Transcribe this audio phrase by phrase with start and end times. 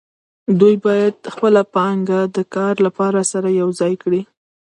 [0.59, 4.21] دوی باید خپله پانګه د کار لپاره سره یوځای کړي